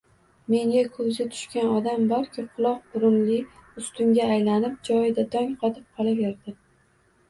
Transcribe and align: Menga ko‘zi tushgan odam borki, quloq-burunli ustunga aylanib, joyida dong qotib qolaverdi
Menga 0.53 0.79
ko‘zi 0.95 1.27
tushgan 1.35 1.69
odam 1.73 2.07
borki, 2.13 2.47
quloq-burunli 2.57 3.39
ustunga 3.85 4.29
aylanib, 4.41 4.85
joyida 4.93 5.31
dong 5.39 5.57
qotib 5.65 5.91
qolaverdi 5.99 6.61